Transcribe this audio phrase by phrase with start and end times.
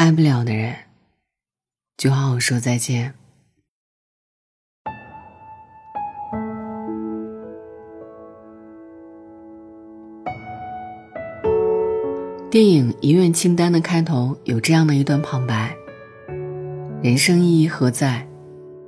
[0.00, 0.74] 爱不了的人，
[1.98, 3.12] 就好好说再见。
[12.50, 15.76] 电影《遗愿清单》的开头有这样的一段旁白
[17.04, 18.26] ：“人生意义何在？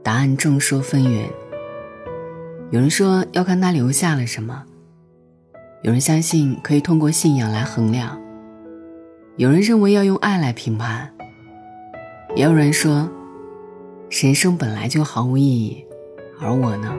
[0.02, 1.26] 答案众说纷纭。
[2.70, 4.64] 有人说要看他留下了什么，
[5.82, 8.18] 有人相信可以通过信仰来衡量，
[9.36, 11.10] 有人认为要用爱来评判，
[12.36, 13.08] 也有人说，
[14.10, 15.82] 人生本来就毫无意义。
[16.38, 16.92] 而我呢？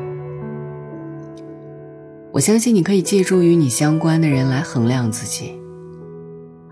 [2.32, 5.60] 我相信你可以借助与你相关的人来衡量自己。”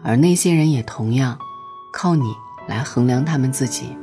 [0.02, 1.38] 而那些人也同样
[1.94, 2.34] 靠你
[2.68, 3.96] 来衡量他们自己。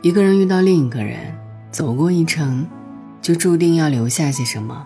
[0.00, 1.38] 一个人遇到另一个人，
[1.70, 2.66] 走过一程，
[3.20, 4.84] 就注定要留下些什么。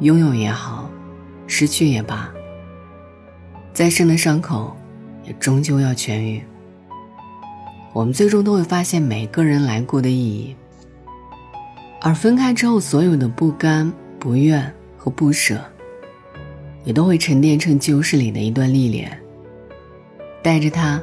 [0.00, 0.88] 拥有也好，
[1.46, 2.32] 失去也罢，
[3.74, 4.74] 再深的伤口，
[5.26, 6.40] 也终究要痊愈。
[7.92, 10.54] 我们最终都会发现每个人来过的意义，
[12.00, 15.60] 而分开之后所有的不甘、不愿和不舍。
[16.84, 19.10] 也都会沉淀成旧事里的一段历练。
[20.42, 21.02] 带着它，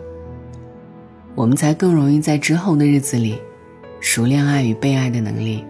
[1.33, 3.41] 我们才更容易在之后的日子里，
[3.99, 5.65] 熟练爱与被爱的能力。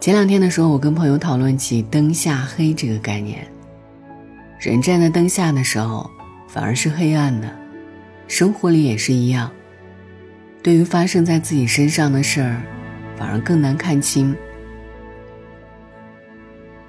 [0.00, 3.46] 前两天的时候，我跟朋友讨论起“灯下黑”这个概念。
[4.58, 6.10] 人站在灯下的时候，
[6.48, 7.48] 反而是黑暗的。
[8.26, 9.50] 生活里也是一样。
[10.62, 12.60] 对于发生在自己身上的事儿，
[13.16, 14.36] 反而更难看清。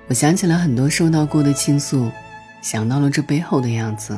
[0.08, 2.10] 我想起了很多收到过的倾诉，
[2.60, 4.18] 想到了这背后的样子。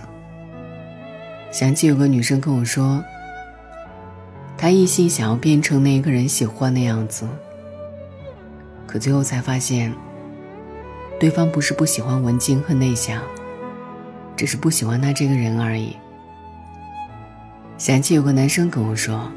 [1.51, 3.03] 想起有个女生跟我说，
[4.57, 7.27] 她一心想要变成那个人喜欢的样子，
[8.87, 9.93] 可最后才发现，
[11.19, 13.21] 对方不是不喜欢文静和内向，
[14.41, 15.95] 只是不喜欢他这个人而已。
[17.77, 19.31] 想起有个男生跟我说，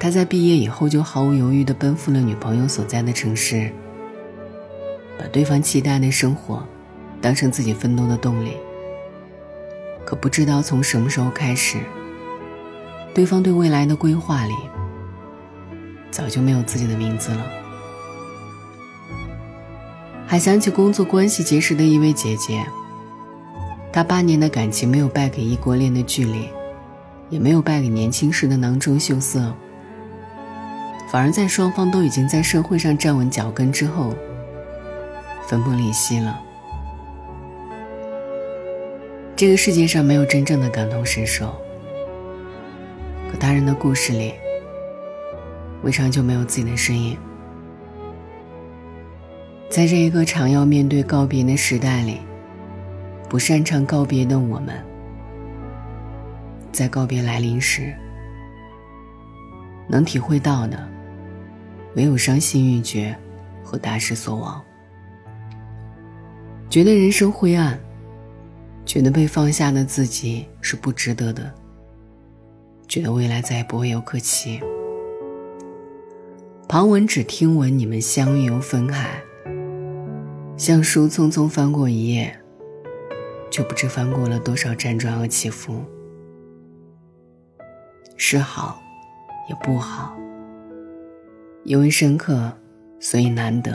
[0.00, 3.70] 他在毕业以后就毫无犹豫地奔赴了女朋友所在的城市。
[5.18, 6.66] 把对方期待的生活
[7.20, 8.52] 当成自己奋斗的动力，
[10.06, 11.76] 可不知道从什么时候开始，
[13.12, 14.54] 对方对未来的规划里
[16.10, 17.44] 早就没有自己的名字了。
[20.26, 22.64] 还想起工作关系结识的一位姐姐，
[23.94, 26.48] 他八年的感情没有败给异国恋的距离，
[27.30, 29.54] 也没有败给年轻时的囊中羞涩，
[31.12, 34.12] 反而在双方都已经在社会上站稳脚跟之后。
[35.46, 36.40] 分崩离析了。
[39.36, 41.54] 这个世界上没有真正的感同身受，
[43.30, 44.34] 可他人的故事里，
[45.82, 47.16] 为啥就没有自己的身影？
[49.70, 52.18] 在这一个常要面对告别的时代里，
[53.28, 54.74] 不擅长告别的我们，
[56.70, 57.92] 在告别来临时，
[59.88, 60.88] 能体会到的，
[61.96, 63.16] 唯有伤心欲绝
[63.62, 64.62] 和大失所望。
[66.70, 67.78] 觉得人生灰暗，
[68.84, 71.52] 觉得被放下的自己是不值得的，
[72.86, 74.60] 觉得未来再也不会有可期。
[76.68, 79.08] 旁闻只听闻你们相遇又分开，
[80.56, 82.36] 像书匆匆翻过一页，
[83.54, 85.80] 却不知翻过了多少辗转和起伏。
[88.16, 88.82] 是好，
[89.48, 90.12] 也不好。
[91.62, 92.52] 因为深刻，
[92.98, 93.70] 所以难得；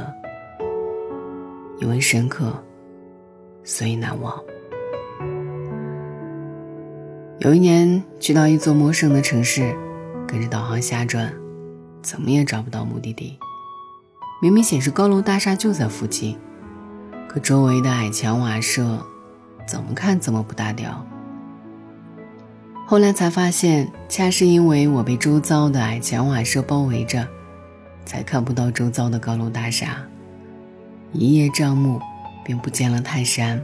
[1.79, 2.53] 因为深刻。
[3.63, 4.37] 所以难忘。
[7.39, 9.73] 有一年去到一座陌生的城市，
[10.27, 11.33] 跟着导航瞎转，
[12.01, 13.39] 怎么也找不到目的地。
[14.41, 16.37] 明明显示高楼大厦就在附近，
[17.29, 19.05] 可周围的矮墙瓦舍，
[19.69, 21.05] 怎么看怎么不搭调。
[22.87, 27.27] 后来才发现，恰是因为我被周遭的矮墙瓦舍包围着，
[28.05, 29.97] 才看不到周遭的高楼大厦。
[31.13, 31.99] 一叶障目。
[32.41, 33.63] 便不见了泰山。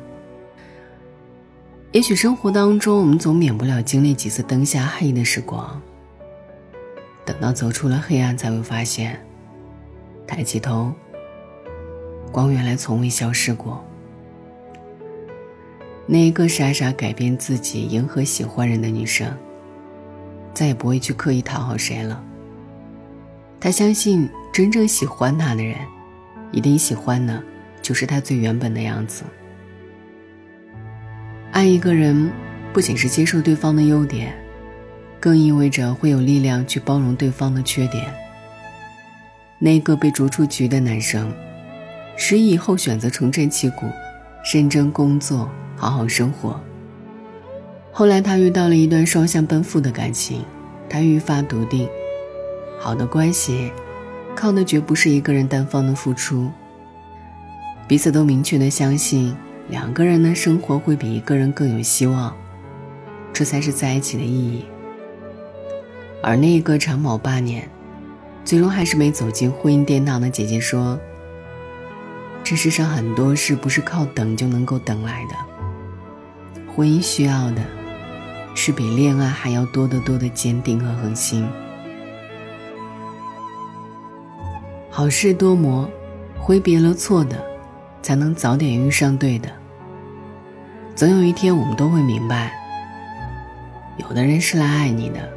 [1.91, 5.81] 也许生活当中，我们总免不了经历几次灯下黑的时光。
[7.25, 9.19] 等到走出了黑暗，才会发现，
[10.27, 10.94] 抬起头，
[12.31, 13.83] 光原来从未消失过。
[16.07, 19.36] 那一个傻傻改变自己、迎合喜欢人的女生，
[20.54, 22.24] 再也不会去刻意讨好谁了。
[23.60, 25.78] 她相信，真正喜欢她的人，
[26.52, 27.42] 一定喜欢的。
[27.81, 29.24] 就是他最原本的样子。
[31.52, 32.31] 爱一个人，
[32.74, 34.36] 不仅是接受对方的优点，
[35.19, 38.12] 更意味着会有力量去包容对方的缺点。
[39.60, 41.31] 那个被逐出局的男生，
[42.18, 43.86] 十一以后选择重振旗鼓，
[44.52, 46.60] 认真工作，好好生活，
[47.92, 50.44] 后来他遇到了一段双向奔赴的感情，
[50.89, 51.88] 他愈发笃定，
[52.80, 53.72] 好的关系，
[54.36, 56.50] 靠的绝不是一个人单方的付出。
[57.88, 59.36] 彼此都明确的相信，
[59.69, 62.36] 两个人的生活会比一个人更有希望，
[63.31, 64.66] 这才是在一起的意义。
[66.24, 67.69] 而那一个长跑八年，
[68.44, 71.00] 最终还是没走进婚姻殿堂的姐姐说
[72.44, 75.36] ：“这世上很多事不是靠等就能够等来的，
[76.75, 77.62] 婚姻需要的。”
[78.57, 81.45] 是比恋爱还要多得多的坚定和恒心。
[84.89, 85.89] 好事多磨，
[86.39, 87.36] 挥别了错的，
[88.01, 89.50] 才能早点遇上对的。
[90.95, 92.54] 总有一天，我们都会明白，
[93.98, 95.30] 有的人是来爱你的，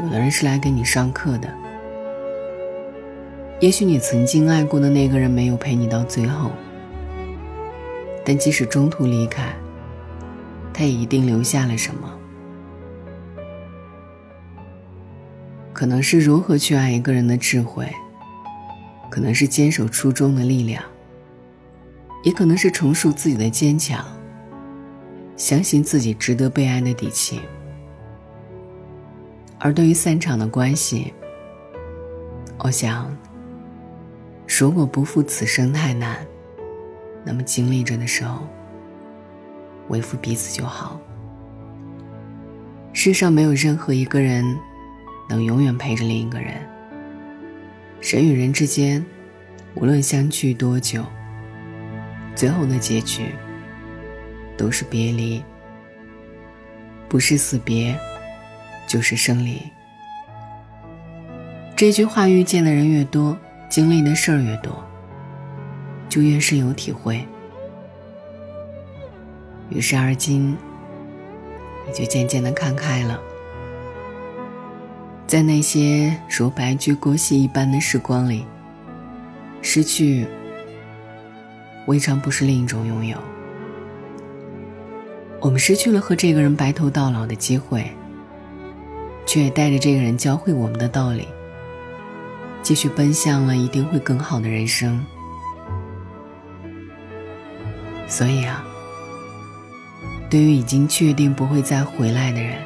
[0.00, 1.48] 有的人是来给你上课的。
[3.58, 6.50] 也许你曾经爱过的那个人没有陪你到最后，
[8.22, 9.54] 但即使中途离开。
[10.76, 12.12] 他也一定留下了什么，
[15.72, 17.88] 可能是如何去爱一个人的智慧，
[19.08, 20.82] 可能是坚守初衷的力量，
[22.24, 24.04] 也可能是重塑自己的坚强，
[25.36, 27.40] 相信自己值得被爱的底气。
[29.60, 31.14] 而对于散场的关系，
[32.58, 33.16] 我想，
[34.58, 36.18] 如果不负此生太难，
[37.24, 38.44] 那么经历着的时候。
[39.88, 41.00] 维护彼此就好。
[42.92, 44.44] 世上没有任何一个人
[45.28, 46.54] 能永远陪着另一个人。
[48.00, 49.04] 人与人之间，
[49.74, 51.04] 无论相聚多久，
[52.34, 53.26] 最后的结局
[54.56, 55.42] 都是别离，
[57.08, 57.98] 不是死别，
[58.86, 59.60] 就是生离。
[61.74, 63.36] 这句话遇见的人越多，
[63.68, 64.84] 经历的事儿越多，
[66.08, 67.26] 就越是有体会。
[69.70, 70.56] 于是，而今，
[71.86, 73.20] 你就渐渐的看开了。
[75.26, 78.44] 在那些如白驹过隙一般的时光里，
[79.62, 80.26] 失去
[81.86, 83.16] 未尝不是另一种拥有。
[85.40, 87.90] 我们失去了和这个人白头到老的机会，
[89.26, 91.26] 却也带着这个人教会我们的道理，
[92.62, 95.04] 继续奔向了一定会更好的人生。
[98.06, 98.64] 所以啊。
[100.30, 102.58] 对于已经确定不会再回来的人，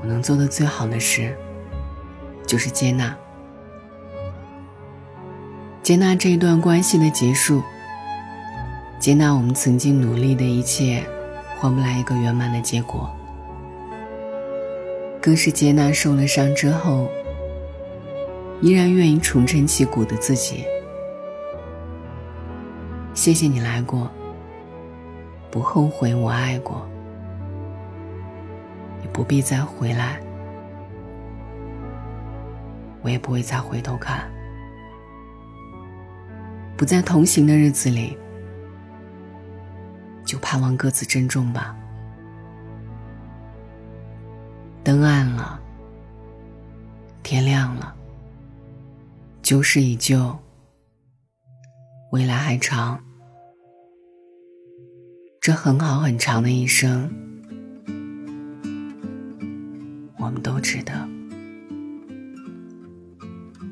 [0.00, 1.36] 我能做的最好的事，
[2.46, 3.16] 就是接纳，
[5.82, 7.62] 接纳这一段关系的结束，
[8.98, 11.04] 接纳我们曾经努力的一切，
[11.58, 13.08] 换不来一个圆满的结果，
[15.20, 17.08] 更是接纳受了伤之后，
[18.60, 20.64] 依然愿意重振旗鼓的自己。
[23.14, 24.10] 谢谢你来过。
[25.52, 26.88] 不后悔我爱过，
[29.02, 30.18] 也不必再回来，
[33.02, 34.26] 我也不会再回头看。
[36.74, 38.16] 不再同行的日子里，
[40.24, 41.76] 就盼望各自珍重吧。
[44.82, 45.60] 灯暗了，
[47.22, 47.94] 天亮了，
[49.42, 50.34] 旧事已旧，
[52.10, 52.98] 未来还长。
[55.42, 57.10] 这很好很长的一生，
[60.16, 60.92] 我们都值得。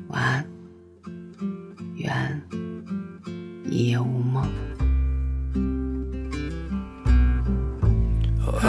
[0.09, 0.45] 晚安，
[1.95, 2.41] 愿
[3.69, 4.45] 一夜无梦。
[8.43, 8.65] But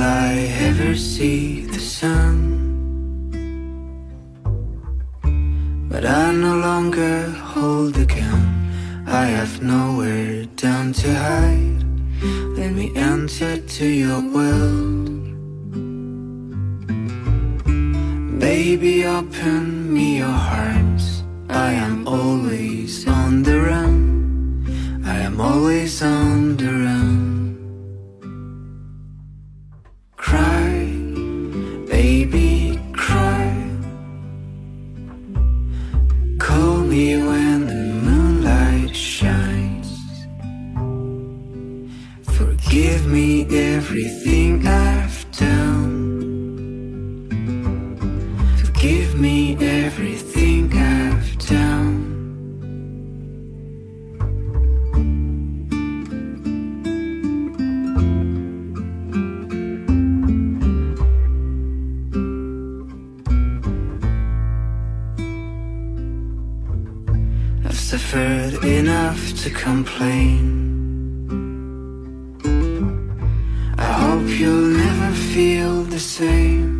[0.00, 0.48] I
[6.34, 8.54] no longer hold the gun
[9.06, 11.84] I have nowhere down to hide.
[12.56, 15.10] Let me enter to your world.
[18.40, 21.22] Baby, open me your arms.
[21.48, 24.00] I am always on the run.
[25.04, 26.23] I am always on
[36.94, 37.33] You.
[69.14, 70.44] Enough to complain.
[73.78, 76.70] I hope you'll never feel the same.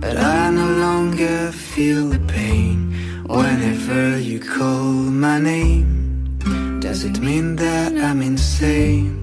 [0.00, 2.92] But I no longer feel the pain
[3.26, 4.92] whenever you call
[5.26, 6.38] my name.
[6.80, 9.13] Does it mean that I'm insane?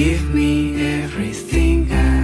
[0.00, 2.19] Give me everything I